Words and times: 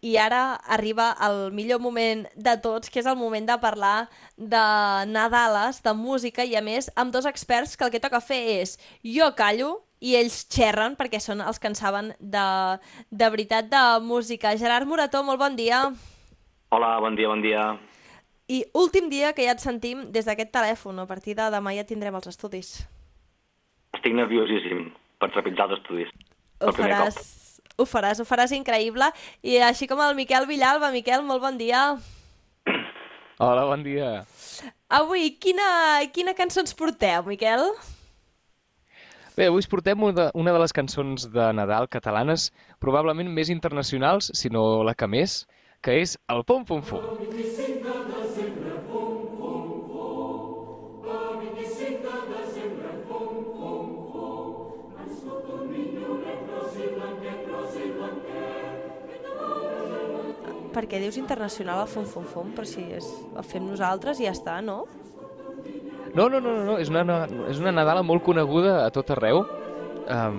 i 0.00 0.16
ara 0.16 0.60
arriba 0.70 1.10
el 1.26 1.50
millor 1.52 1.80
moment 1.82 2.26
de 2.36 2.54
tots, 2.62 2.90
que 2.90 3.00
és 3.00 3.06
el 3.06 3.18
moment 3.18 3.46
de 3.48 3.58
parlar 3.58 4.08
de 4.36 4.62
Nadales, 5.10 5.82
de 5.82 5.94
música, 5.94 6.44
i 6.44 6.54
a 6.54 6.62
més 6.62 6.90
amb 6.96 7.12
dos 7.14 7.26
experts 7.26 7.76
que 7.76 7.86
el 7.86 7.90
que 7.94 8.02
toca 8.02 8.22
fer 8.22 8.40
és 8.60 8.76
jo 9.02 9.32
callo 9.34 9.80
i 9.98 10.14
ells 10.14 10.44
xerren 10.54 10.94
perquè 10.98 11.18
són 11.18 11.42
els 11.42 11.58
que 11.58 11.70
en 11.70 11.74
saben 11.74 12.12
de, 12.20 12.46
de 13.10 13.30
veritat 13.34 13.66
de 13.70 13.82
música. 14.04 14.54
Gerard 14.56 14.86
Morató, 14.86 15.24
molt 15.26 15.42
bon 15.42 15.58
dia. 15.58 15.88
Hola, 16.70 16.98
bon 17.02 17.16
dia, 17.18 17.28
bon 17.28 17.42
dia. 17.42 17.64
I 18.48 18.62
últim 18.78 19.10
dia 19.10 19.34
que 19.36 19.44
ja 19.44 19.56
et 19.56 19.64
sentim 19.64 20.06
des 20.12 20.28
d'aquest 20.28 20.54
telèfon. 20.54 21.02
A 21.02 21.08
partir 21.08 21.34
de 21.36 21.50
demà 21.52 21.74
ja 21.76 21.84
tindrem 21.88 22.14
els 22.16 22.30
estudis. 22.30 22.78
Estic 23.96 24.14
nerviosíssim 24.14 24.88
per 25.18 25.32
trepitjar 25.34 25.68
els 25.68 25.80
estudis. 25.80 26.14
Ho 26.62 26.72
faràs, 26.74 27.18
ho 27.78 27.86
faràs, 27.86 28.20
ho 28.20 28.26
faràs 28.26 28.52
increïble. 28.56 29.08
I 29.42 29.60
així 29.68 29.88
com 29.90 30.02
el 30.02 30.16
Miquel 30.18 30.48
Villalba. 30.50 30.90
Miquel, 30.94 31.22
molt 31.26 31.42
bon 31.44 31.58
dia. 31.60 31.84
Hola, 33.38 33.64
bon 33.70 33.84
dia. 33.86 34.24
Avui, 34.90 35.30
quina, 35.38 35.68
quina 36.14 36.34
cançó 36.34 36.64
ens 36.64 36.74
porteu, 36.74 37.22
Miquel? 37.28 37.62
Bé, 39.38 39.46
avui 39.46 39.62
us 39.62 39.70
portem 39.70 40.02
una, 40.02 40.32
una 40.34 40.54
de 40.56 40.62
les 40.64 40.74
cançons 40.74 41.28
de 41.30 41.44
Nadal 41.54 41.86
catalanes, 41.92 42.48
probablement 42.82 43.30
més 43.30 43.52
internacionals, 43.54 44.32
si 44.34 44.50
no 44.50 44.82
la 44.82 44.96
que 44.98 45.06
més, 45.06 45.44
que 45.86 46.00
és 46.02 46.18
el 46.34 46.42
Pom 46.48 46.66
Pom 46.66 46.82
Fum. 46.82 47.06
Per 60.78 60.84
què 60.86 61.00
dius 61.02 61.16
internacional 61.18 61.80
el 61.82 61.88
Fum 61.90 62.04
Fum 62.06 62.26
Fum? 62.30 62.50
Per 62.54 62.62
si 62.70 62.84
és, 62.94 63.06
el 63.34 63.42
fem 63.42 63.64
nosaltres 63.66 64.20
i 64.22 64.28
ja 64.28 64.34
està, 64.36 64.60
no? 64.62 64.84
No, 66.14 66.28
no, 66.30 66.38
no, 66.38 66.52
no, 66.52 66.62
no. 66.68 66.76
És, 66.78 66.86
una, 66.92 67.24
és 67.50 67.58
una 67.58 67.72
Nadala 67.74 68.04
molt 68.06 68.22
coneguda 68.22 68.84
a 68.84 68.92
tot 68.94 69.10
arreu. 69.10 69.42
Um, 70.06 70.38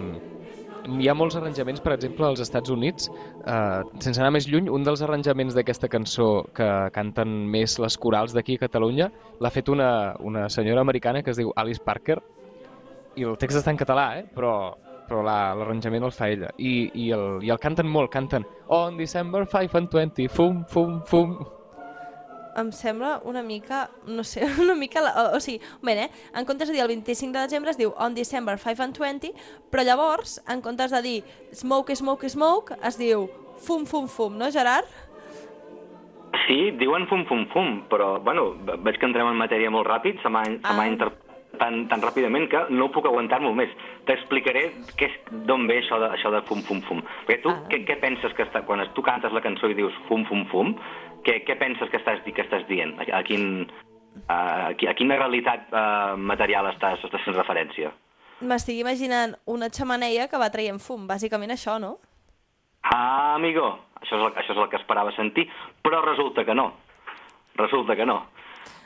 hi 0.96 1.10
ha 1.12 1.18
molts 1.18 1.36
arranjaments, 1.36 1.84
per 1.84 1.98
exemple, 1.98 2.24
als 2.30 2.40
Estats 2.46 2.72
Units. 2.72 3.12
Uh, 3.44 3.84
sense 4.00 4.16
anar 4.16 4.32
més 4.38 4.48
lluny, 4.48 4.72
un 4.72 4.88
dels 4.88 5.04
arranjaments 5.04 5.60
d'aquesta 5.60 5.92
cançó 5.92 6.30
que 6.56 6.70
canten 6.96 7.36
més 7.52 7.76
les 7.84 8.00
corals 8.00 8.32
d'aquí 8.38 8.56
a 8.56 8.64
Catalunya 8.64 9.12
l'ha 9.44 9.52
fet 9.52 9.68
una, 9.76 9.90
una 10.24 10.48
senyora 10.48 10.88
americana 10.88 11.20
que 11.20 11.36
es 11.36 11.42
diu 11.42 11.52
Alice 11.60 11.84
Parker 11.84 12.22
i 13.20 13.28
el 13.28 13.36
text 13.42 13.60
està 13.60 13.76
en 13.76 13.82
català, 13.84 14.14
eh? 14.22 14.24
però, 14.32 14.54
però 15.10 15.24
l'arranjament 15.26 16.06
el 16.06 16.14
fa 16.16 16.30
ella. 16.30 16.52
I, 16.58 16.90
i, 16.94 17.10
el, 17.16 17.40
I 17.46 17.54
el 17.54 17.62
canten 17.62 17.90
molt, 17.90 18.12
canten 18.14 18.46
On 18.70 18.98
December 18.98 19.46
5 19.50 19.80
and 19.80 19.90
20, 19.90 20.28
fum, 20.30 20.62
fum, 20.70 21.00
fum. 21.10 21.40
Em 22.60 22.72
sembla 22.76 23.20
una 23.30 23.42
mica, 23.46 23.88
no 24.08 24.24
sé, 24.24 24.46
una 24.64 24.76
mica... 24.76 25.02
La, 25.02 25.14
o, 25.24 25.38
o 25.38 25.42
sigui, 25.44 25.60
bé, 25.86 25.98
eh? 26.06 26.10
en 26.36 26.46
comptes 26.46 26.70
de 26.70 26.78
dir 26.78 26.84
el 26.86 26.94
25 26.94 27.34
de 27.34 27.46
desembre 27.48 27.74
es 27.74 27.80
diu 27.80 27.94
On 27.98 28.16
December 28.16 28.58
5 28.62 28.86
and 28.86 28.98
20, 28.98 29.34
però 29.72 29.86
llavors, 29.88 30.40
en 30.48 30.62
comptes 30.66 30.94
de 30.94 31.04
dir 31.06 31.20
Smoke, 31.54 31.96
Smoke, 31.96 32.30
Smoke, 32.30 32.80
es 32.86 33.00
diu 33.00 33.30
Fum, 33.60 33.86
Fum, 33.86 34.08
Fum, 34.08 34.38
no, 34.40 34.52
Gerard? 34.52 34.88
Sí, 36.46 36.72
diuen 36.78 37.08
fum, 37.10 37.24
fum, 37.30 37.44
fum, 37.54 37.72
però, 37.90 38.20
bueno, 38.22 38.52
veig 38.86 38.98
que 39.02 39.06
entrem 39.06 39.28
en 39.30 39.38
matèria 39.38 39.70
molt 39.74 39.88
ràpid, 39.90 40.22
se 40.22 40.30
m'ha 40.34 40.46
ah. 40.46 40.86
interpretat 40.86 41.29
tan, 41.60 41.84
tan 41.92 42.02
ràpidament 42.02 42.48
que 42.50 42.62
no 42.74 42.88
puc 42.92 43.06
aguantar 43.06 43.42
molt 43.44 43.56
més. 43.60 43.70
T'explicaré 44.08 44.64
d'on 45.46 45.68
ve 45.70 45.78
això 45.84 46.00
de, 46.02 46.10
això 46.16 46.32
de 46.34 46.42
fum, 46.48 46.62
fum, 46.68 46.82
fum. 46.88 47.04
Perquè 47.28 47.42
tu, 47.44 47.50
Ah. 47.54 47.62
què, 47.70 47.84
què 47.86 48.00
penses 48.02 48.34
que 48.34 48.44
està... 48.48 48.64
Quan 48.66 48.82
tu 48.96 49.04
cantes 49.06 49.32
la 49.36 49.42
cançó 49.46 49.70
i 49.70 49.76
dius 49.78 49.94
fum, 50.08 50.26
fum, 50.26 50.46
fum, 50.52 50.74
què, 51.28 51.44
què 51.46 51.58
penses 51.60 51.90
que 51.92 51.98
estàs, 52.02 52.24
que 52.26 52.42
estàs 52.42 52.66
dient? 52.68 52.96
A, 53.00 53.08
a, 53.20 53.24
quin, 53.28 53.68
a, 54.28 54.38
a, 54.70 54.74
qui- 54.80 54.88
a 54.90 54.94
quina 54.96 55.18
realitat 55.20 55.68
uh, 55.72 56.16
material 56.18 56.72
estàs, 56.74 57.04
estàs 57.06 57.24
fent 57.28 57.36
referència? 57.38 57.92
M'estic 58.42 58.78
imaginant 58.80 59.34
una 59.52 59.68
xamaneia 59.70 60.30
que 60.32 60.40
va 60.40 60.48
traient 60.50 60.80
fum, 60.80 61.06
bàsicament 61.08 61.52
això, 61.52 61.76
no? 61.80 61.98
Ah, 62.82 63.36
amigo, 63.36 63.66
això 64.00 64.16
és, 64.16 64.22
el, 64.24 64.34
això 64.40 64.54
és 64.56 64.62
el 64.64 64.70
que 64.72 64.78
esperava 64.80 65.12
sentir, 65.12 65.50
però 65.84 66.00
resulta 66.06 66.46
que 66.48 66.56
no. 66.56 66.70
Resulta 67.60 67.96
que 68.00 68.06
no. 68.08 68.22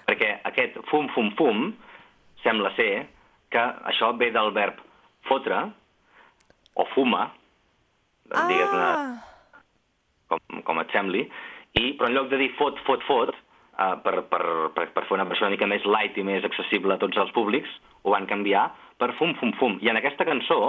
Perquè 0.08 0.31
aquest 0.50 0.80
fum, 0.90 1.06
fum, 1.14 1.30
fum, 1.38 1.68
sembla 2.44 2.74
ser 2.78 3.08
que 3.54 3.64
això 3.92 4.12
ve 4.18 4.31
del 4.36 4.52
verb 4.56 4.80
fotre 5.30 5.59
o 6.76 6.86
fuma, 6.94 7.30
Ah. 8.34 8.48
digues-ne 8.50 8.86
com, 10.31 10.62
com 10.66 10.80
et 10.82 10.94
sembli, 10.96 11.26
i, 11.78 11.94
però 11.98 12.08
en 12.09 12.16
lloc 12.18 12.30
de 12.32 12.40
dir 12.42 12.52
fot, 12.58 12.80
fot, 12.88 13.03
fot, 13.06 13.34
uh, 13.78 13.96
per, 14.02 14.24
per, 14.32 14.44
per, 14.76 14.88
per 14.96 15.03
fer 15.06 15.18
una 15.18 15.28
versió 15.30 15.46
una 15.46 15.53
mica 15.53 15.68
més 15.70 15.86
light 15.86 16.18
i 16.18 16.26
més 16.26 16.46
accessible 16.48 16.96
a 16.96 17.02
tots 17.02 17.20
els 17.20 17.34
públics, 17.36 17.70
ho 18.03 18.14
van 18.16 18.26
canviar 18.30 18.70
per 19.02 19.12
fum, 19.20 19.36
fum, 19.40 19.53
fum. 19.59 19.78
I 19.84 19.92
en 19.92 20.00
aquesta 20.00 20.26
cançó, 20.26 20.59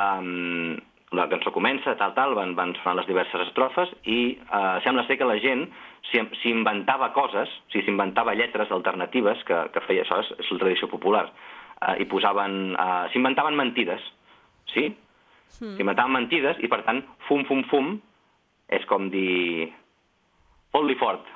um, 0.00 0.78
la 1.12 1.26
cançó 1.28 1.50
comença, 1.50 1.96
tal, 1.98 2.12
tal, 2.14 2.34
van, 2.38 2.54
van 2.54 2.72
sonar 2.78 3.00
les 3.00 3.08
diverses 3.08 3.48
estrofes 3.48 3.90
i 4.06 4.36
uh, 4.46 4.78
sembla 4.84 5.04
ser 5.08 5.16
que 5.18 5.26
la 5.26 5.40
gent 5.42 5.64
s'hi 6.10 6.22
s'hi 6.38 6.52
inventava 6.54 7.10
coses, 7.16 7.50
o 7.50 7.72
sigui, 7.72 7.84
s'inventava 7.88 8.36
lletres 8.38 8.70
alternatives 8.70 9.42
que, 9.48 9.58
que 9.74 9.82
feia 9.88 10.04
això, 10.04 10.20
és, 10.22 10.30
és 10.38 10.52
la 10.54 10.60
tradició 10.62 10.90
popular, 10.92 11.24
uh, 11.26 11.96
i 11.98 12.06
posaven, 12.10 12.76
uh, 12.78 13.08
s'inventaven 13.10 13.58
mentides, 13.58 14.06
sí? 14.70 14.86
Mm. 15.58 15.74
S'inventaven 15.80 16.14
mentides 16.14 16.62
i, 16.62 16.70
per 16.70 16.84
tant, 16.86 17.02
fum, 17.26 17.42
fum, 17.48 17.66
fum 17.72 17.96
és 18.70 18.86
com 18.86 19.10
dir 19.10 19.66
fot-li 20.70 20.94
fort, 21.00 21.26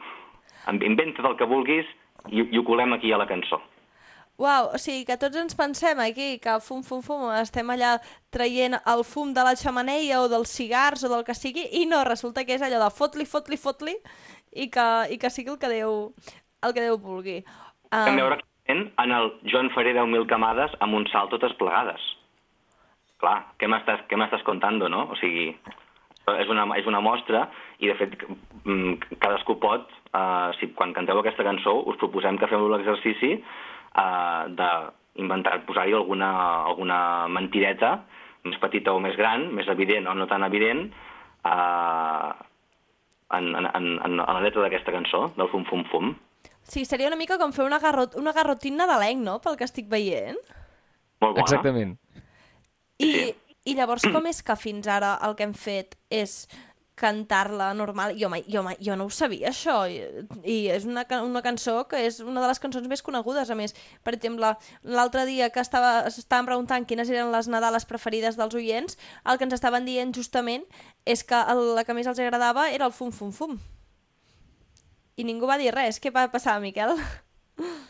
inventa 0.71 1.27
el 1.27 1.35
que 1.37 1.51
vulguis 1.51 1.89
i, 2.31 2.47
i 2.47 2.59
ho 2.59 2.63
colem 2.65 2.95
aquí 2.95 3.11
a 3.13 3.19
la 3.19 3.27
cançó. 3.27 3.59
Uau, 4.37 4.73
o 4.75 4.79
sigui 4.83 5.05
que 5.07 5.15
tots 5.21 5.39
ens 5.39 5.55
pensem 5.55 6.01
aquí 6.03 6.41
que 6.43 6.57
fum, 6.59 6.81
fum, 6.83 7.03
fum, 7.07 7.29
estem 7.39 7.69
allà 7.71 7.93
traient 8.35 8.75
el 8.75 9.05
fum 9.07 9.31
de 9.35 9.45
la 9.47 9.55
xamaneia 9.55 10.25
o 10.25 10.31
dels 10.33 10.51
cigars 10.51 11.05
o 11.07 11.11
del 11.13 11.23
que 11.27 11.37
sigui, 11.39 11.69
i 11.79 11.85
no, 11.87 12.03
resulta 12.09 12.43
que 12.43 12.57
és 12.57 12.65
allò 12.67 12.81
de 12.83 12.91
fot-li, 12.91 13.29
fot-li, 13.31 13.59
fot-li, 13.61 13.95
i 14.59 14.67
que, 14.75 14.87
i 15.15 15.21
que 15.23 15.31
sigui 15.31 15.55
el 15.55 15.61
que 15.63 15.71
Déu, 15.71 15.95
el 16.67 16.75
que 16.75 16.83
Déu 16.83 16.99
vulgui. 16.99 17.39
Um... 17.93 18.11
Um, 18.11 18.19
veure 18.19 18.41
clarament 18.43 18.91
en 19.05 19.15
el 19.15 19.31
jo 19.53 19.63
en 19.63 19.71
faré 19.71 19.95
10.000 19.95 20.27
camades 20.27 20.75
amb 20.83 20.99
un 20.99 21.07
salt 21.13 21.31
totes 21.31 21.55
plegades. 21.61 22.03
Clar, 23.23 23.37
què 23.61 23.71
m'estàs 23.71 24.43
contando, 24.43 24.89
no? 24.91 25.05
O 25.15 25.19
sigui, 25.21 25.53
és 26.33 26.51
una, 26.51 26.67
és 26.75 26.91
una 26.91 27.03
mostra 27.05 27.45
i, 27.79 27.87
de 27.87 27.95
fet, 28.01 28.17
mm, 28.65 29.15
cadascú 29.23 29.61
pot, 29.63 29.87
uh, 30.11 30.51
si 30.59 30.73
quan 30.75 30.93
canteu 30.97 31.21
aquesta 31.21 31.47
cançó, 31.47 31.77
us 31.87 32.01
proposem 32.03 32.39
que 32.41 32.51
feu 32.51 32.67
l'exercici 32.73 33.37
uh, 33.95 34.51
d'inventar, 34.59 35.61
posar-hi 35.69 35.95
alguna, 35.97 36.31
alguna 36.71 36.99
mentireta, 37.29 37.97
més 38.45 38.59
petita 38.61 38.93
o 38.93 39.01
més 39.01 39.17
gran, 39.17 39.49
més 39.57 39.69
evident 39.73 40.07
o 40.11 40.15
no 40.15 40.27
tan 40.31 40.45
evident, 40.45 40.91
uh, 41.49 42.33
en, 43.35 43.51
en, 43.57 43.71
en, 43.71 43.89
en 44.05 44.19
la 44.21 44.41
lletra 44.45 44.63
d'aquesta 44.67 44.93
cançó, 44.93 45.29
del 45.39 45.49
Fum 45.53 45.65
Fum 45.71 45.85
Fum. 45.91 46.13
sí, 46.63 46.85
seria 46.85 47.09
una 47.09 47.17
mica 47.21 47.39
com 47.39 47.53
fer 47.53 47.65
una, 47.65 47.79
garrot, 47.79 48.15
una 48.17 48.33
garrotín 48.33 48.77
nadalenc, 48.77 49.21
no?, 49.25 49.39
pel 49.41 49.57
que 49.57 49.65
estic 49.65 49.89
veient. 49.89 50.39
Molt 51.21 51.35
bona. 51.35 51.43
Exactament. 51.47 51.97
I, 52.99 53.11
Sí. 53.11 53.35
I 53.65 53.73
llavors 53.79 54.05
com 54.13 54.27
és 54.29 54.43
que 54.45 54.55
fins 54.61 54.85
ara 54.93 55.15
el 55.25 55.33
que 55.39 55.47
hem 55.47 55.55
fet 55.57 55.95
és 56.13 56.45
cantar-la 56.95 57.73
normal? 57.75 58.15
Jo, 58.19 58.29
mai, 58.31 58.45
jo, 58.47 58.63
mai, 58.63 58.77
jo 58.83 58.95
no 58.97 59.09
ho 59.09 59.13
sabia, 59.13 59.51
això. 59.51 59.83
I, 59.91 60.01
i 60.47 60.57
és 60.71 60.87
una, 60.87 61.05
una 61.25 61.43
cançó 61.43 61.83
que 61.91 62.05
és 62.07 62.21
una 62.23 62.43
de 62.43 62.51
les 62.51 62.63
cançons 62.63 62.87
més 62.91 63.03
conegudes, 63.03 63.51
a 63.51 63.59
més. 63.59 63.75
Per 64.07 64.15
exemple, 64.15 64.55
l'altre 64.83 65.27
dia 65.27 65.51
que 65.55 65.63
estava, 65.65 66.07
estàvem 66.11 66.51
preguntant 66.51 66.87
quines 66.87 67.11
eren 67.11 67.33
les 67.35 67.51
Nadales 67.51 67.87
preferides 67.91 68.39
dels 68.39 68.55
oients, 68.55 68.99
el 69.25 69.41
que 69.41 69.49
ens 69.49 69.57
estaven 69.59 69.89
dient 69.89 70.15
justament 70.15 70.67
és 71.05 71.25
que 71.27 71.41
el, 71.53 71.75
la 71.79 71.85
que 71.85 71.97
més 71.97 72.07
els 72.11 72.23
agradava 72.23 72.71
era 72.71 72.87
el 72.87 72.95
Fum 72.95 73.13
Fum 73.13 73.35
Fum. 73.35 73.59
I 75.17 75.27
ningú 75.27 75.47
va 75.47 75.59
dir 75.59 75.75
res. 75.75 76.01
Què 76.03 76.11
va 76.15 76.29
passar, 76.33 76.61
Miquel? 76.63 76.97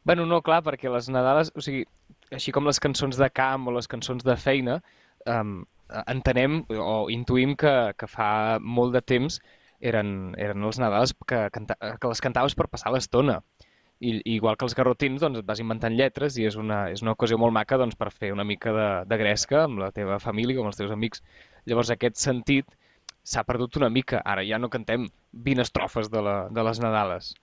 Bueno, 0.00 0.24
no, 0.24 0.38
clar, 0.40 0.62
perquè 0.64 0.88
les 0.88 1.10
Nadales, 1.12 1.50
o 1.52 1.60
sigui, 1.60 1.82
així 2.32 2.54
com 2.56 2.64
les 2.64 2.80
cançons 2.80 3.18
de 3.20 3.26
camp 3.28 3.66
o 3.68 3.74
les 3.74 3.88
cançons 3.90 4.24
de 4.24 4.36
feina, 4.40 4.78
um, 5.28 5.58
entenem 6.10 6.60
o 6.70 7.08
intuïm 7.12 7.56
que, 7.58 7.72
que 7.98 8.08
fa 8.10 8.58
molt 8.60 8.94
de 8.96 9.02
temps 9.12 9.40
eren, 9.80 10.34
eren 10.38 10.68
els 10.68 10.78
Nadals 10.82 11.14
que, 11.26 11.42
canta, 11.54 11.76
que 11.80 12.12
les 12.12 12.22
cantaves 12.24 12.56
per 12.56 12.68
passar 12.72 12.92
l'estona. 12.94 13.40
I, 14.00 14.14
igual 14.32 14.56
que 14.56 14.64
els 14.64 14.74
garrotins, 14.76 15.20
doncs 15.20 15.42
et 15.42 15.48
vas 15.48 15.60
inventant 15.60 15.92
lletres 15.92 16.38
i 16.40 16.46
és 16.48 16.56
una, 16.56 16.86
és 16.88 17.02
una 17.04 17.12
ocasió 17.12 17.36
molt 17.40 17.52
maca 17.52 17.76
doncs, 17.80 17.98
per 18.00 18.08
fer 18.14 18.30
una 18.32 18.46
mica 18.48 18.72
de, 18.72 18.88
de 19.10 19.18
gresca 19.20 19.66
amb 19.66 19.82
la 19.82 19.90
teva 19.92 20.16
família 20.22 20.56
o 20.56 20.64
amb 20.64 20.72
els 20.72 20.80
teus 20.80 20.94
amics. 20.94 21.20
Llavors 21.68 21.92
aquest 21.92 22.16
sentit 22.16 22.72
s'ha 23.22 23.44
perdut 23.44 23.76
una 23.76 23.90
mica. 23.92 24.22
Ara 24.24 24.46
ja 24.48 24.58
no 24.58 24.72
cantem 24.72 25.10
20 25.32 25.66
estrofes 25.68 26.08
de, 26.08 26.24
la, 26.24 26.36
de 26.48 26.64
les 26.64 26.80
Nadales 26.80 27.34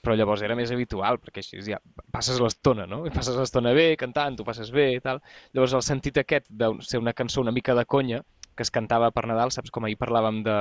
però 0.00 0.16
llavors 0.16 0.42
era 0.42 0.56
més 0.56 0.72
habitual, 0.72 1.18
perquè 1.20 1.42
així 1.44 1.60
ja 1.66 1.78
passes 2.12 2.40
l'estona, 2.40 2.86
no? 2.88 3.02
I 3.06 3.12
passes 3.14 3.36
l'estona 3.36 3.74
bé, 3.76 3.92
cantant, 4.00 4.38
tu 4.38 4.46
passes 4.46 4.70
bé 4.72 4.90
i 4.96 5.00
tal. 5.04 5.20
Llavors 5.52 5.76
el 5.76 5.84
sentit 5.84 6.20
aquest 6.22 6.48
de 6.48 6.72
ser 6.86 7.00
una 7.02 7.12
cançó 7.12 7.44
una 7.44 7.52
mica 7.52 7.76
de 7.76 7.84
conya, 7.84 8.22
que 8.56 8.64
es 8.64 8.72
cantava 8.72 9.10
per 9.12 9.26
Nadal, 9.28 9.52
saps 9.52 9.72
com 9.72 9.84
ahir 9.84 9.98
parlàvem 10.00 10.42
de, 10.46 10.56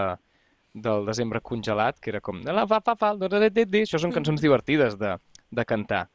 del 0.74 1.06
desembre 1.08 1.42
congelat, 1.42 2.00
que 2.00 2.12
era 2.14 2.22
com... 2.22 2.42
La 2.46 2.68
fa 2.68 2.82
fa 2.86 2.96
fa. 3.00 3.14
Això 3.16 4.02
són 4.02 4.16
cançons 4.16 4.44
divertides 4.44 4.98
de, 5.00 5.16
de 5.52 5.66
cantar. 5.66 6.08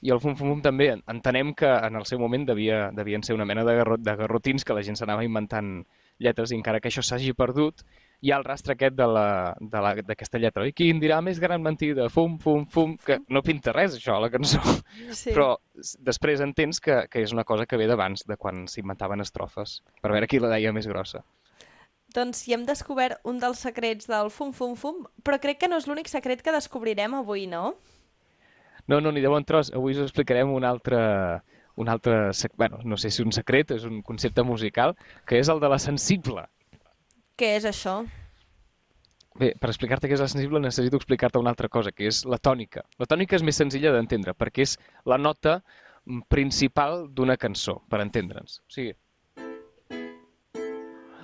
I 0.00 0.12
el 0.14 0.20
Fum 0.22 0.36
Fum 0.38 0.52
Fum 0.52 0.60
també 0.62 0.92
entenem 0.94 1.54
que 1.58 1.68
en 1.68 1.96
el 1.98 2.04
seu 2.06 2.20
moment 2.22 2.44
devia, 2.46 2.90
devien 2.94 3.24
ser 3.26 3.34
una 3.34 3.46
mena 3.48 3.64
de, 3.66 3.74
garrot, 3.80 4.04
de 4.04 4.14
garrotins 4.20 4.64
que 4.64 4.76
la 4.76 4.84
gent 4.86 4.98
s'anava 5.00 5.24
inventant 5.26 5.80
lletres 6.22 6.52
i 6.52 6.58
encara 6.58 6.78
que 6.80 6.92
això 6.92 7.02
s'hagi 7.02 7.34
perdut, 7.34 7.82
hi 8.20 8.32
ha 8.32 8.38
el 8.40 8.44
rastre 8.44 8.74
aquest 8.74 8.96
d'aquesta 8.98 10.40
lletra. 10.42 10.66
I 10.66 10.74
quin 10.74 11.00
dirà 11.02 11.20
més 11.22 11.38
gran 11.42 11.62
mentida? 11.62 12.08
Fum, 12.10 12.38
fum, 12.42 12.64
fum, 12.66 12.96
que 12.98 13.20
no 13.30 13.42
pinta 13.46 13.74
res 13.76 13.94
això 13.98 14.18
la 14.22 14.30
cançó. 14.32 14.62
Sí. 15.14 15.30
Però 15.30 15.52
després 16.04 16.42
entens 16.42 16.82
que, 16.82 17.04
que 17.10 17.22
és 17.22 17.34
una 17.34 17.46
cosa 17.46 17.66
que 17.66 17.78
ve 17.78 17.86
d'abans, 17.86 18.24
de 18.26 18.36
quan 18.36 18.66
s'inventaven 18.70 19.22
estrofes, 19.22 19.78
per 20.02 20.10
veure 20.10 20.26
qui 20.30 20.42
la 20.42 20.50
deia 20.50 20.74
més 20.74 20.88
grossa. 20.90 21.22
Doncs 22.14 22.46
hi 22.48 22.56
hem 22.56 22.64
descobert 22.66 23.20
un 23.28 23.38
dels 23.38 23.60
secrets 23.62 24.08
del 24.08 24.32
fum, 24.34 24.50
fum, 24.56 24.74
fum, 24.80 25.04
però 25.22 25.38
crec 25.38 25.60
que 25.60 25.68
no 25.70 25.78
és 25.78 25.86
l'únic 25.86 26.08
secret 26.10 26.42
que 26.42 26.54
descobrirem 26.54 27.14
avui, 27.18 27.46
no? 27.46 27.76
No, 28.88 29.02
no, 29.04 29.12
ni 29.12 29.20
de 29.20 29.28
bon 29.28 29.44
tros. 29.44 29.68
Avui 29.76 29.92
us 29.92 30.06
explicarem 30.06 30.50
un 30.50 30.64
altre, 30.64 30.98
un 31.76 31.90
altre, 31.92 32.30
bueno, 32.56 32.80
no 32.84 32.96
sé 32.96 33.12
si 33.12 33.22
un 33.22 33.34
secret, 33.36 33.76
és 33.76 33.84
un 33.84 34.00
concepte 34.02 34.42
musical, 34.42 34.96
que 35.28 35.38
és 35.38 35.52
el 35.52 35.60
de 35.60 35.68
la 35.68 35.78
sensible. 35.78 36.48
Què 37.38 37.52
és 37.54 37.66
això? 37.68 38.00
Bé, 39.38 39.52
per 39.54 39.68
explicar-te 39.70 40.08
què 40.10 40.16
és 40.16 40.22
la 40.22 40.30
sensible 40.30 40.58
necessito 40.58 40.98
explicar-te 40.98 41.38
una 41.38 41.52
altra 41.54 41.68
cosa, 41.70 41.92
que 41.94 42.08
és 42.10 42.24
la 42.26 42.40
tònica. 42.42 42.82
La 42.98 43.06
tònica 43.06 43.38
és 43.38 43.44
més 43.46 43.60
senzilla 43.60 43.92
d'entendre, 43.94 44.34
perquè 44.34 44.64
és 44.66 44.74
la 45.06 45.18
nota 45.22 45.60
principal 46.32 47.04
d'una 47.14 47.36
cançó, 47.38 47.76
per 47.86 48.00
entendre'ns. 48.02 48.58
O 48.64 48.74
sigui, 48.74 48.96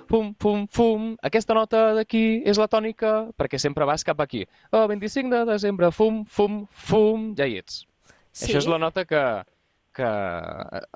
fum, 0.07 0.31
fum, 0.39 0.63
fum, 0.71 1.11
aquesta 1.27 1.57
nota 1.57 1.81
d'aquí 1.97 2.23
és 2.47 2.59
la 2.61 2.69
tònica 2.71 3.13
perquè 3.35 3.59
sempre 3.59 3.87
vas 3.89 4.07
cap 4.07 4.23
aquí. 4.23 4.45
Oh, 4.71 4.85
25 4.87 5.33
de 5.33 5.43
desembre, 5.51 5.91
fum, 5.91 6.23
fum, 6.25 6.61
fum, 6.71 7.33
ja 7.35 7.49
hi 7.49 7.59
ets. 7.59 7.83
Sí? 8.31 8.47
Això 8.47 8.63
és 8.63 8.71
la 8.71 8.79
nota 8.79 9.03
que, 9.09 9.23
que, 9.95 10.11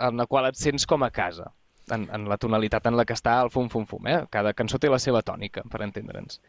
en 0.07 0.23
la 0.23 0.27
qual 0.31 0.47
et 0.47 0.59
sents 0.59 0.87
com 0.87 1.03
a 1.03 1.11
casa, 1.11 1.49
en, 1.95 2.07
en 2.13 2.27
la 2.29 2.37
tonalitat 2.37 2.87
en 2.89 2.97
la 2.97 3.05
que 3.05 3.15
està 3.17 3.39
el 3.43 3.51
fum, 3.53 3.69
fum, 3.69 3.85
fum. 3.89 4.07
Eh? 4.07 4.21
Cada 4.31 4.53
cançó 4.53 4.79
té 4.79 4.91
la 4.91 4.99
seva 4.99 5.21
tònica, 5.25 5.63
per 5.69 5.83
entendre'ns. 5.85 6.39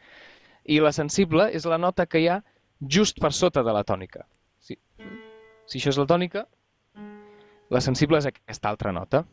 I 0.68 0.80
la 0.84 0.92
sensible 0.92 1.48
és 1.56 1.66
la 1.66 1.78
nota 1.78 2.06
que 2.06 2.20
hi 2.20 2.28
ha 2.28 2.40
just 2.80 3.20
per 3.20 3.32
sota 3.32 3.64
de 3.66 3.74
la 3.74 3.84
tònica. 3.84 4.26
Si, 4.60 4.76
si 5.66 5.80
això 5.80 5.92
és 5.94 6.00
la 6.00 6.08
tònica, 6.08 6.46
la 7.70 7.80
sensible 7.84 8.18
és 8.18 8.28
aquesta 8.30 8.70
altra 8.72 8.92
nota. 8.92 9.24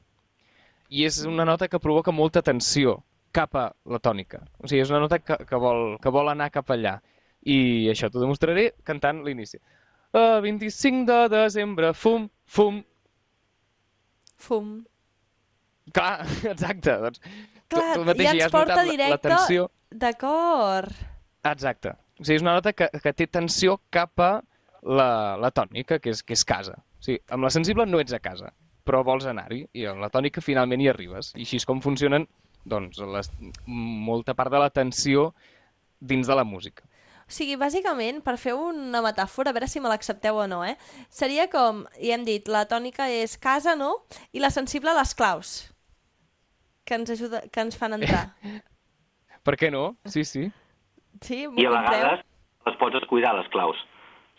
I 0.90 1.04
és 1.08 1.24
una 1.28 1.46
nota 1.46 1.68
que 1.68 1.82
provoca 1.84 2.14
molta 2.16 2.44
tensió 2.46 3.00
cap 3.36 3.56
a 3.56 3.68
la 3.86 4.00
tònica. 4.00 4.44
O 4.62 4.68
sigui, 4.68 4.84
és 4.84 4.92
una 4.94 5.02
nota 5.04 5.20
que, 5.20 5.38
que, 5.50 5.60
vol, 5.62 5.98
que 6.02 6.14
vol 6.14 6.32
anar 6.32 6.52
cap 6.54 6.70
allà. 6.74 6.98
I 7.48 7.90
això 7.92 8.10
t'ho 8.12 8.22
demostraré 8.24 8.72
cantant 8.88 9.24
l'inici. 9.26 9.60
Uh, 10.16 10.40
25 10.44 11.06
de 11.10 11.20
desembre, 11.34 11.92
fum, 11.94 12.30
fum. 12.46 12.80
Fum. 14.38 14.72
Clar, 15.94 16.26
exacte. 16.54 16.98
Doncs, 17.06 17.22
Clar, 17.68 17.94
tu, 17.94 18.02
tu 18.02 18.08
mateix 18.08 18.28
ja 18.28 18.34
ens 18.36 18.44
ja 18.44 18.52
porta 18.54 18.84
directe... 18.88 19.14
La, 19.14 19.22
tensió... 19.24 19.70
D'acord. 19.88 20.92
Exacte. 21.48 21.96
O 22.18 22.26
sigui, 22.26 22.40
és 22.40 22.46
una 22.46 22.58
nota 22.58 22.74
que, 22.76 22.90
que 23.04 23.14
té 23.16 23.28
tensió 23.32 23.78
cap 23.94 24.20
a 24.24 24.32
la, 24.84 25.10
la 25.40 25.52
tònica, 25.56 26.00
que 26.04 26.12
és, 26.16 26.24
que 26.26 26.36
és 26.36 26.44
casa. 26.48 26.76
O 26.98 27.06
sigui, 27.06 27.22
amb 27.34 27.48
la 27.48 27.54
sensible 27.54 27.86
no 27.88 28.02
ets 28.04 28.16
a 28.16 28.22
casa, 28.24 28.52
però 28.88 29.04
vols 29.08 29.28
anar-hi, 29.30 29.64
i 29.78 29.88
amb 29.88 30.04
la 30.04 30.12
tònica 30.14 30.44
finalment 30.44 30.84
hi 30.84 30.92
arribes. 30.92 31.32
I 31.38 31.46
així 31.46 31.62
és 31.62 31.68
com 31.68 31.84
funcionen 31.84 32.28
doncs, 32.68 33.00
les, 33.00 33.32
molta 33.68 34.36
part 34.36 34.52
de 34.52 34.62
la 34.62 34.72
tensió 34.74 35.32
dins 36.00 36.28
de 36.28 36.36
la 36.36 36.46
música. 36.48 36.84
O 37.28 37.34
sigui, 37.36 37.58
bàsicament, 37.60 38.22
per 38.24 38.38
fer 38.40 38.54
una 38.56 39.02
metàfora, 39.04 39.52
a 39.52 39.56
veure 39.56 39.68
si 39.68 39.82
me 39.84 39.90
l'accepteu 39.92 40.38
o 40.40 40.46
no, 40.48 40.62
eh? 40.64 40.78
Seria 41.12 41.50
com, 41.52 41.84
i 42.00 42.14
hem 42.16 42.24
dit, 42.28 42.48
la 42.48 42.64
tònica 42.72 43.10
és 43.12 43.36
casa, 43.40 43.76
no? 43.76 43.98
I 44.32 44.44
la 44.44 44.52
sensible, 44.54 44.94
les 44.96 45.12
claus, 45.16 45.58
que 46.88 46.96
ens, 46.96 47.12
ajuda, 47.12 47.44
que 47.52 47.66
ens 47.66 47.78
fan 47.80 47.98
entrar. 47.98 48.30
per 49.46 49.58
què 49.60 49.70
no? 49.74 49.92
Sí, 50.08 50.24
sí. 50.24 50.48
Sí, 51.26 51.44
I 51.44 51.68
a 51.68 51.74
vegades 51.74 52.24
les 52.68 52.80
pots 52.80 52.96
descuidar, 52.96 53.36
les 53.36 53.50
claus. 53.54 53.80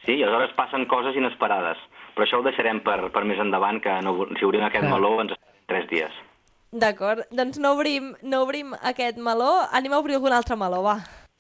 Sí, 0.05 0.15
i 0.15 0.23
aleshores 0.23 0.55
passen 0.56 0.87
coses 0.91 1.17
inesperades. 1.19 1.81
Però 2.15 2.27
això 2.27 2.41
ho 2.41 2.47
deixarem 2.47 2.81
per, 2.87 2.99
per 3.15 3.25
més 3.29 3.41
endavant, 3.43 3.81
que 3.85 3.95
no, 4.05 4.15
si 4.39 4.47
obrim 4.49 4.65
aquest 4.67 4.87
ah. 4.87 4.93
meló 4.95 5.17
ens 5.23 5.35
tres 5.69 5.89
dies. 5.93 6.15
D'acord, 6.69 7.25
doncs 7.33 7.61
no 7.62 7.73
obrim, 7.77 8.12
no 8.29 8.43
obrim 8.45 8.75
aquest 8.91 9.21
meló, 9.25 9.53
anem 9.73 9.94
a 9.97 10.03
obrir 10.03 10.19
algun 10.19 10.37
altre 10.37 10.59
meló, 10.61 10.83
va. 10.85 10.99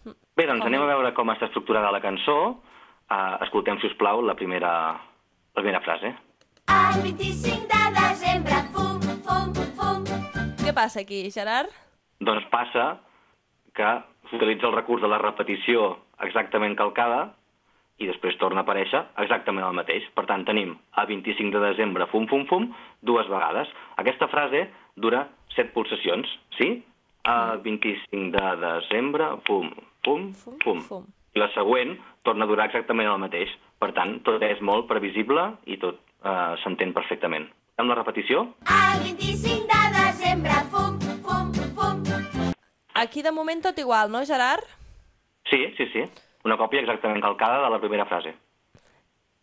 Bé, 0.08 0.46
doncs 0.46 0.62
com? 0.62 0.68
anem 0.70 0.84
a 0.84 0.90
veure 0.94 1.12
com 1.16 1.34
està 1.34 1.50
estructurada 1.50 1.92
la 1.92 2.02
cançó. 2.04 2.38
Uh, 3.08 3.36
escoltem, 3.44 3.80
si 3.80 3.88
us 3.88 3.96
plau, 4.00 4.24
la 4.24 4.36
primera, 4.36 4.72
la 5.56 5.64
primera 5.64 5.84
frase. 5.84 6.12
El 6.68 7.00
25 7.04 7.72
de 7.72 7.86
desembre, 8.00 8.62
fum. 8.72 8.87
Què 10.68 10.74
passa 10.76 11.00
aquí, 11.00 11.22
Gerard? 11.32 11.72
Doncs 12.20 12.44
passa 12.52 12.98
que 13.72 13.88
s'utilitza 14.28 14.66
el 14.68 14.74
recurs 14.74 15.00
de 15.00 15.08
la 15.08 15.16
repetició 15.22 15.94
exactament 16.26 16.74
calcada 16.76 17.22
i 17.96 18.08
després 18.10 18.36
torna 18.36 18.60
a 18.60 18.66
aparèixer 18.66 19.00
exactament 19.24 19.64
el 19.64 19.78
mateix. 19.78 20.04
Per 20.12 20.26
tant, 20.28 20.44
tenim 20.44 20.74
a 20.92 21.06
25 21.08 21.56
de 21.56 21.70
desembre, 21.70 22.04
fum, 22.12 22.28
fum, 22.28 22.44
fum, 22.50 22.68
dues 23.00 23.30
vegades. 23.32 23.72
Aquesta 24.04 24.28
frase 24.28 24.66
dura 24.92 25.24
set 25.54 25.72
pulsacions, 25.72 26.36
sí? 26.58 26.68
A 27.24 27.56
25 27.64 28.36
de 28.36 28.52
desembre, 28.66 29.30
fum, 29.48 29.72
fum, 30.04 30.28
fum, 30.36 30.60
fum. 30.66 30.84
fum. 30.84 31.08
I 31.32 31.40
la 31.46 31.48
següent 31.56 31.96
torna 32.28 32.44
a 32.44 32.52
durar 32.52 32.68
exactament 32.68 33.08
el 33.08 33.24
mateix. 33.24 33.56
Per 33.80 33.94
tant, 33.96 34.18
tot 34.28 34.44
és 34.44 34.60
molt 34.60 34.84
previsible 34.92 35.48
i 35.64 35.80
tot 35.80 35.96
eh, 35.96 36.60
s'entén 36.60 36.92
perfectament. 36.92 37.48
Amb 37.80 37.88
la 37.88 38.02
repetició? 38.02 38.50
El 38.68 39.06
25 39.14 39.64
de 39.72 39.87
desembre, 40.28 40.52
fum, 40.70 41.00
fum, 41.24 41.52
fum. 41.74 42.52
Aquí 42.94 43.22
de 43.22 43.32
moment 43.32 43.62
tot 43.62 43.78
igual, 43.78 44.10
no, 44.10 44.24
Gerard? 44.26 44.64
Sí, 45.48 45.64
sí, 45.76 45.86
sí 45.92 46.04
una 46.44 46.56
còpia 46.56 46.80
exactament 46.80 47.20
calcada 47.22 47.64
de 47.64 47.70
la 47.70 47.80
primera 47.80 48.06
frase. 48.06 48.34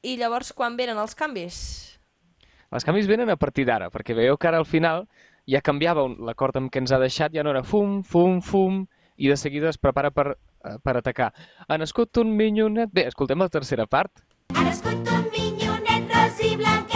I 0.06 0.18
llavors 0.18 0.54
quan 0.54 0.78
venen 0.78 0.98
els 1.02 1.16
canvis? 1.18 1.58
Els 2.72 2.86
canvis 2.86 3.08
venen 3.10 3.30
a 3.30 3.38
partir 3.38 3.66
d'ara, 3.68 3.92
perquè 3.94 4.16
veieu 4.18 4.38
que 4.38 4.50
ara 4.50 4.62
al 4.62 4.66
final 4.70 5.06
ja 5.50 5.62
canviava 5.62 6.08
l'acord 6.30 6.58
amb 6.58 6.72
què 6.72 6.82
ens 6.82 6.94
ha 6.96 7.02
deixat, 7.02 7.34
ja 7.36 7.44
no 7.44 7.54
era 7.54 7.64
fum, 7.64 8.02
fum, 8.04 8.42
fum, 8.42 8.86
i 9.18 9.30
de 9.30 9.38
seguida 9.38 9.70
es 9.70 9.78
prepara 9.78 10.12
per, 10.12 10.34
eh, 10.66 10.78
per 10.84 10.98
atacar. 10.98 11.32
Ha 11.68 11.78
nascut 11.78 12.18
un 12.24 12.36
minyonet... 12.36 12.92
Bé, 12.92 13.08
escoltem 13.12 13.40
la 13.40 13.50
tercera 13.50 13.86
part. 13.86 14.26
Ha 14.56 14.66
nascut 14.66 15.14
un 15.14 15.30
minyonet 15.32 16.12
rosi 16.12 16.54
rosi 16.54 16.56
blanquet. 16.58 16.95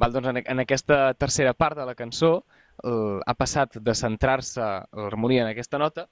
Val, 0.00 0.14
doncs 0.16 0.30
en, 0.32 0.40
en 0.40 0.62
aquesta 0.62 1.12
tercera 1.20 1.52
part 1.52 1.76
de 1.76 1.84
la 1.84 1.94
cançó 1.98 2.32
eh, 2.40 3.18
ha 3.20 3.34
passat 3.36 3.76
de 3.84 3.94
centrar-se 3.94 4.64
l'harmonia 4.96 5.44
en 5.44 5.50
aquesta 5.52 5.80
nota 5.82 6.06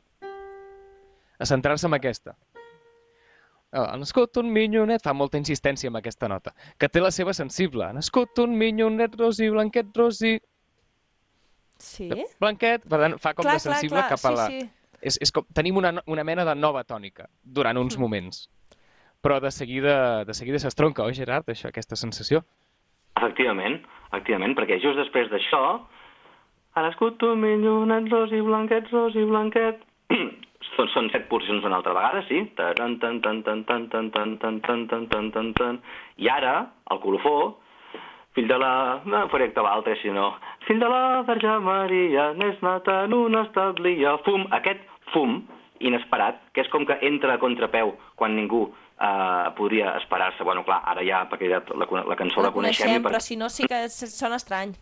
a 1.38 1.46
centrar-se 1.46 1.86
en 1.86 1.96
aquesta. 1.96 2.34
Ha 3.72 3.96
nascut 4.00 4.38
un 4.40 4.48
minyonet, 4.52 5.02
fa 5.04 5.12
molta 5.12 5.36
insistència 5.40 5.90
amb 5.92 6.00
aquesta 6.00 6.28
nota, 6.28 6.54
que 6.80 6.88
té 6.88 7.02
la 7.04 7.10
seva 7.12 7.34
sensible. 7.36 7.84
Ha 7.84 7.92
nascut 7.96 8.40
un 8.44 8.56
minyonet 8.58 9.16
rosi, 9.20 9.50
blanquet 9.52 9.90
rosi... 9.96 10.38
Sí? 11.78 12.08
Blanquet, 12.40 12.88
per 12.90 12.98
tant, 13.04 13.18
fa 13.22 13.34
com 13.38 13.46
clar, 13.46 13.58
de 13.58 13.62
sensible 13.62 14.00
clar, 14.00 14.08
clar. 14.08 14.16
cap 14.16 14.30
a 14.30 14.34
la... 14.34 14.46
Sí, 14.50 14.62
sí. 14.64 14.96
És, 14.98 15.18
és 15.22 15.30
com, 15.30 15.44
tenim 15.54 15.76
una, 15.78 15.92
una 16.10 16.24
mena 16.26 16.42
de 16.48 16.56
nova 16.58 16.82
tònica 16.82 17.28
durant 17.44 17.78
uns 17.78 17.94
mm. 17.94 18.02
moments. 18.02 18.48
Però 19.22 19.36
de 19.42 19.52
seguida 19.54 20.24
de 20.26 20.34
seguida 20.34 20.58
s'estronca, 20.62 21.04
oi, 21.06 21.14
Gerard, 21.14 21.46
això, 21.52 21.70
aquesta 21.70 21.98
sensació? 22.00 22.42
Efectivament, 23.16 23.80
efectivament, 24.10 24.54
perquè 24.58 24.78
just 24.82 25.00
després 25.00 25.30
d'això 25.32 25.62
ha 26.74 26.82
nascut 26.84 27.22
un 27.26 27.40
minyonet 27.42 28.10
rosi, 28.12 28.40
blanquet, 28.44 28.90
rosi, 28.92 29.24
blanquet 29.26 29.80
són, 30.78 30.90
són 30.94 31.08
set 31.12 31.26
pulsacions 31.30 31.64
una 31.66 31.80
altra 31.80 31.94
vegada, 31.96 32.22
sí. 32.28 32.42
Tan, 32.58 32.98
tan, 33.02 33.20
tan, 33.22 33.42
tan, 33.42 33.64
tan, 33.66 33.88
tan, 33.90 34.10
tan, 34.14 34.36
tan, 34.38 34.60
tan, 34.60 34.86
tan, 34.88 35.06
tan, 35.08 35.30
tan, 35.34 35.52
tan. 35.58 35.80
I 36.22 36.30
ara, 36.32 36.54
el 36.92 37.00
colofó, 37.02 37.36
fill 38.36 38.48
de 38.50 38.58
la... 38.62 38.72
No 39.08 39.24
faré 39.32 39.50
que 39.52 39.64
l'altre, 39.64 39.96
si 40.02 40.12
no. 40.14 40.30
Fill 40.66 40.82
de 40.82 40.90
la 40.90 41.22
Verge 41.28 41.58
Maria, 41.64 42.32
n'és 42.38 42.60
nat 42.62 42.88
en 42.94 43.16
una 43.16 43.46
establia. 43.48 44.18
Fum, 44.26 44.46
aquest 44.60 44.84
fum 45.14 45.40
inesperat, 45.80 46.42
que 46.54 46.64
és 46.64 46.70
com 46.72 46.86
que 46.86 46.98
entra 47.06 47.36
a 47.36 47.42
contrapeu 47.42 47.94
quan 48.18 48.34
ningú 48.38 48.68
eh, 49.00 49.50
podria 49.56 49.96
esperar-se. 49.98 50.44
Bueno, 50.44 50.64
clar, 50.66 50.82
ara 50.84 51.04
ja, 51.06 51.24
perquè 51.30 51.50
ja 51.50 51.62
la, 51.74 51.86
la 51.86 52.18
cançó 52.18 52.42
la, 52.42 52.48
la 52.48 52.54
coneixem. 52.54 52.86
coneixem 52.86 53.02
per... 53.02 53.12
però 53.12 53.22
si 53.22 53.36
no 53.36 53.48
sí 53.52 53.68
que 53.70 53.86
sona 53.88 54.36
estrany. 54.40 54.74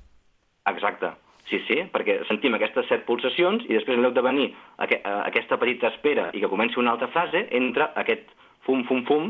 Exacte. 0.72 1.12
Sí, 1.46 1.60
sí, 1.68 1.78
perquè 1.94 2.18
sentim 2.26 2.56
aquestes 2.56 2.88
set 2.90 3.04
pulsacions 3.06 3.62
i 3.68 3.76
després 3.76 3.94
en 3.94 4.02
lloc 4.02 4.16
de 4.16 4.24
venir 4.26 4.48
aqu 4.82 4.96
aquesta 5.14 5.60
petita 5.62 5.92
espera 5.92 6.32
i 6.34 6.42
que 6.42 6.50
comenci 6.50 6.80
una 6.82 6.96
altra 6.96 7.06
frase, 7.14 7.44
entra 7.54 7.92
aquest 8.02 8.32
fum, 8.66 8.82
fum, 8.88 9.04
fum, 9.06 9.28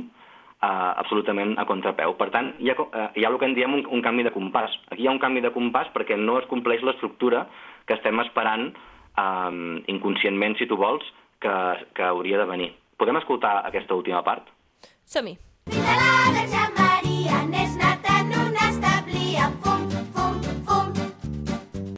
uh, 0.62 0.94
absolutament 0.96 1.52
a 1.60 1.66
contrapeu. 1.68 2.16
Per 2.16 2.30
tant, 2.32 2.54
hi 2.56 2.72
ha, 2.72 2.78
uh, 2.80 3.10
hi 3.12 3.26
ha 3.26 3.28
el 3.28 3.36
que 3.36 3.50
en 3.50 3.58
diem 3.58 3.76
un, 3.76 3.84
un 3.92 4.04
canvi 4.06 4.24
de 4.24 4.32
compàs. 4.32 4.78
Aquí 4.88 5.04
hi 5.04 5.10
ha 5.10 5.12
un 5.12 5.20
canvi 5.20 5.44
de 5.44 5.52
compàs 5.52 5.92
perquè 5.92 6.16
no 6.16 6.38
es 6.40 6.48
compleix 6.48 6.80
l'estructura 6.88 7.44
que 7.84 7.98
estem 7.98 8.24
esperant 8.24 8.70
um, 9.20 9.82
inconscientment, 9.92 10.56
si 10.56 10.66
tu 10.70 10.80
vols, 10.80 11.04
que, 11.44 11.52
que 11.92 12.08
hauria 12.08 12.40
de 12.40 12.48
venir. 12.48 12.72
Podem 12.96 13.20
escoltar 13.20 13.58
aquesta 13.68 13.94
última 13.94 14.24
part? 14.24 14.48
Som-hi. 15.06 15.36
Maria, 16.76 17.36
n'és 17.46 17.76
nat 17.78 18.08
en 18.10 18.32
un 18.34 18.56
establia. 18.66 19.46
Fum, 19.62 19.84
fum, 20.16 20.40
fum. 20.66 20.88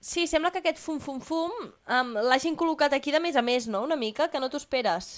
Sí, 0.04 0.26
sembla 0.28 0.50
que 0.52 0.60
aquest 0.60 0.82
fum, 0.82 0.98
fum, 1.00 1.22
fum 1.24 1.54
um, 1.64 2.12
l'hagin 2.28 2.58
col·locat 2.60 2.92
aquí 2.92 3.14
de 3.14 3.22
més 3.24 3.38
a 3.40 3.42
més, 3.42 3.64
no? 3.72 3.80
Una 3.88 3.96
mica, 3.96 4.28
que 4.28 4.42
no 4.42 4.50
t'ho 4.52 4.60
esperes. 4.60 5.08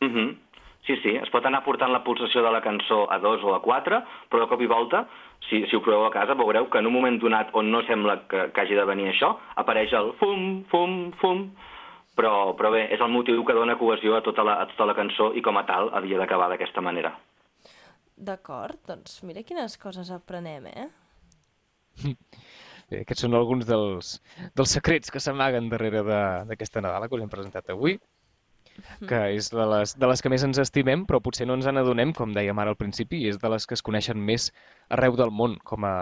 Uh 0.00 0.08
-huh. 0.08 0.36
Sí, 0.86 0.96
sí, 1.02 1.12
es 1.20 1.28
pot 1.28 1.44
anar 1.44 1.64
portant 1.64 1.92
la 1.92 2.04
pulsació 2.04 2.42
de 2.42 2.50
la 2.50 2.62
cançó 2.62 3.12
a 3.12 3.18
dos 3.18 3.42
o 3.44 3.54
a 3.54 3.60
quatre, 3.60 4.02
però 4.30 4.40
de 4.40 4.48
cop 4.48 4.60
i 4.62 4.66
volta, 4.66 5.06
si, 5.50 5.66
si 5.66 5.76
ho 5.76 5.82
proveu 5.82 6.06
a 6.06 6.12
casa, 6.12 6.34
veureu 6.34 6.70
que 6.70 6.78
en 6.78 6.86
un 6.86 6.92
moment 6.92 7.18
donat 7.18 7.50
on 7.52 7.70
no 7.70 7.82
sembla 7.82 8.26
que, 8.28 8.52
que 8.52 8.60
hagi 8.60 8.74
de 8.74 8.84
venir 8.84 9.08
això, 9.08 9.36
apareix 9.56 9.92
el 9.92 10.12
fum, 10.20 10.64
fum, 10.70 11.12
fum, 11.20 11.50
però, 12.16 12.54
però 12.58 12.70
bé, 12.74 12.86
és 12.94 13.00
el 13.04 13.12
motiu 13.12 13.44
que 13.46 13.54
dona 13.56 13.76
cohesió 13.78 14.16
a 14.16 14.22
tota 14.24 14.44
la, 14.46 14.58
a 14.62 14.66
tota 14.72 14.86
la 14.88 14.94
cançó 14.98 15.30
i 15.36 15.42
com 15.44 15.56
a 15.60 15.64
tal 15.68 15.90
havia 15.94 16.18
d'acabar 16.18 16.48
d'aquesta 16.52 16.80
manera. 16.84 17.14
D'acord, 18.16 18.78
doncs 18.88 19.18
mira 19.28 19.42
quines 19.44 19.76
coses 19.78 20.10
aprenem, 20.14 20.66
eh? 20.72 20.88
Bé, 22.90 23.00
aquests 23.02 23.24
són 23.26 23.34
alguns 23.36 23.66
dels, 23.68 24.14
dels 24.56 24.72
secrets 24.78 25.12
que 25.12 25.20
s'amaguen 25.22 25.68
darrere 25.72 26.02
de- 26.06 26.44
d'aquesta 26.50 26.80
Nadala 26.84 27.08
que 27.08 27.16
us 27.18 27.24
hem 27.24 27.32
presentat 27.32 27.68
avui, 27.74 27.98
que 29.08 29.20
és 29.32 29.48
de 29.52 29.64
les, 29.72 29.94
de 29.96 30.08
les 30.08 30.20
que 30.20 30.28
més 30.32 30.42
ens 30.44 30.58
estimem, 30.60 31.06
però 31.08 31.20
potser 31.24 31.46
no 31.48 31.54
ens 31.56 31.64
n'adonem, 31.68 32.12
com 32.16 32.32
dèiem 32.36 32.58
ara 32.60 32.72
al 32.74 32.80
principi, 32.80 33.22
i 33.24 33.30
és 33.32 33.38
de 33.40 33.48
les 33.48 33.64
que 33.66 33.72
es 33.76 33.82
coneixen 33.84 34.20
més 34.20 34.50
arreu 34.92 35.16
del 35.16 35.32
món, 35.32 35.56
com 35.64 35.84
a, 35.88 35.94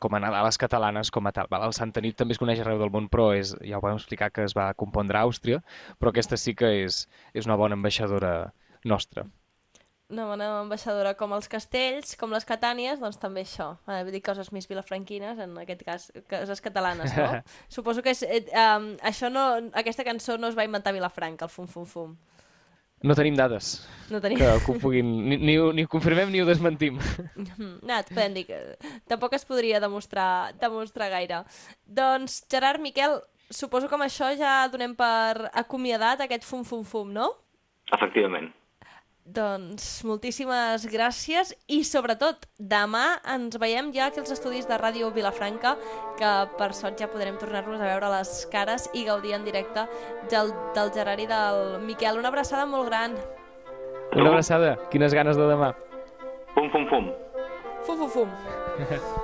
com 0.00 0.14
a 0.14 0.20
Nadales 0.20 0.58
catalanes, 0.58 1.10
com 1.14 1.26
a 1.26 1.32
tal. 1.32 1.48
Val? 1.50 1.68
El 1.68 1.76
Santa 1.76 2.02
Nit 2.04 2.16
també 2.18 2.34
es 2.34 2.42
coneix 2.42 2.60
arreu 2.62 2.80
del 2.80 2.92
món, 2.94 3.06
però 3.12 3.30
és, 3.36 3.54
ja 3.62 3.78
ho 3.78 3.84
vam 3.84 4.00
explicar 4.00 4.32
que 4.34 4.44
es 4.48 4.56
va 4.56 4.72
compondre 4.74 5.20
a 5.20 5.24
Àustria, 5.28 5.62
però 6.00 6.10
aquesta 6.10 6.38
sí 6.40 6.56
que 6.58 6.70
és, 6.82 7.04
és 7.34 7.48
una 7.48 7.58
bona 7.60 7.78
ambaixadora 7.78 8.34
nostra. 8.84 9.26
Una 10.12 10.26
bona 10.28 10.46
ambaixadora 10.60 11.14
com 11.16 11.32
els 11.32 11.48
castells, 11.48 12.12
com 12.20 12.34
les 12.34 12.44
catànies, 12.44 13.00
doncs 13.00 13.16
també 13.22 13.42
això. 13.46 13.70
Eh, 13.88 14.02
vull 14.04 14.12
dir 14.12 14.20
coses 14.26 14.50
més 14.52 14.68
vilafranquines, 14.68 15.40
en 15.40 15.56
aquest 15.62 15.84
cas, 15.86 16.10
coses 16.30 16.60
catalanes, 16.60 17.14
no? 17.16 17.40
Suposo 17.76 18.04
que 18.04 18.12
és, 18.12 18.20
eh, 18.26 18.44
um, 18.52 18.90
això 19.00 19.30
no, 19.32 19.46
aquesta 19.80 20.04
cançó 20.04 20.36
no 20.36 20.52
es 20.52 20.58
va 20.58 20.66
inventar 20.68 20.92
Vilafranca, 20.92 21.48
el 21.48 21.54
fum, 21.54 21.70
fum, 21.70 21.88
fum. 21.88 22.12
No 23.02 23.14
tenim 23.14 23.34
dades 23.36 23.86
No 24.08 24.20
tenim... 24.20 24.38
que, 24.38 24.46
que 24.64 24.72
ho 24.72 24.78
puguin... 24.80 25.08
Ni, 25.28 25.36
ni, 25.36 25.58
ho- 25.58 25.72
ni 25.72 25.84
ho 25.84 25.88
confirmem 25.88 26.30
ni 26.32 26.40
ho 26.40 26.46
desmentim. 26.46 26.98
No, 27.36 27.98
et 27.98 28.08
podem 28.12 28.34
dir 28.36 28.44
que 28.48 28.58
tampoc 29.10 29.32
es 29.36 29.44
podria 29.48 29.80
demostrar, 29.80 30.52
demostrar 30.60 31.10
gaire. 31.12 31.42
Doncs, 31.84 32.42
Gerard, 32.52 32.80
Miquel, 32.84 33.18
suposo 33.50 33.88
que 33.88 33.96
amb 33.98 34.06
això 34.06 34.30
ja 34.38 34.68
donem 34.72 34.94
per 34.96 35.50
acomiadat 35.52 36.20
aquest 36.24 36.44
fum, 36.48 36.64
fum, 36.64 36.84
fum, 36.84 37.10
no? 37.12 37.30
Efectivament. 37.92 38.52
Doncs 39.24 40.02
moltíssimes 40.04 40.82
gràcies 40.92 41.54
i 41.72 41.78
sobretot 41.88 42.44
demà 42.60 43.22
ens 43.32 43.56
veiem 43.56 43.88
ja 43.94 44.10
aquí 44.10 44.20
als 44.20 44.34
estudis 44.34 44.68
de 44.68 44.76
Ràdio 44.76 45.08
Vilafranca 45.16 45.72
que 46.18 46.32
per 46.58 46.68
sort 46.76 47.00
ja 47.00 47.08
podrem 47.08 47.40
tornar-nos 47.40 47.80
a 47.80 47.88
veure 47.88 48.12
les 48.18 48.34
cares 48.52 48.90
i 48.92 49.06
gaudir 49.08 49.32
en 49.32 49.48
directe 49.48 49.86
del, 50.28 50.52
del 50.76 50.92
Gerard 50.92 51.24
i 51.24 51.30
del 51.32 51.80
Miquel. 51.88 52.20
Una 52.20 52.28
abraçada 52.28 52.68
molt 52.68 52.92
gran. 52.92 53.16
Una 54.12 54.28
abraçada. 54.28 54.76
Quines 54.92 55.16
ganes 55.16 55.40
de 55.40 55.48
demà. 55.48 55.72
Fum, 56.52 56.68
fum, 56.68 56.84
fum. 56.92 57.12
Fum, 57.88 57.96
fum, 57.96 58.10
fum. 58.20 59.22